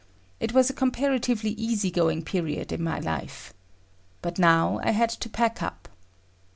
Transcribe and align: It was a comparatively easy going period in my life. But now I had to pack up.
It 0.39 0.51
was 0.51 0.67
a 0.67 0.73
comparatively 0.73 1.51
easy 1.51 1.91
going 1.91 2.23
period 2.23 2.71
in 2.71 2.81
my 2.81 2.97
life. 2.97 3.53
But 4.23 4.39
now 4.39 4.79
I 4.81 4.89
had 4.93 5.11
to 5.11 5.29
pack 5.29 5.61
up. 5.61 5.87